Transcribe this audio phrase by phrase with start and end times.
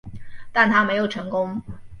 [0.51, 1.61] 但它没有成功。